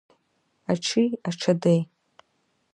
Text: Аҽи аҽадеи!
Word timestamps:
Аҽи 0.71 1.05
аҽадеи! 1.29 1.81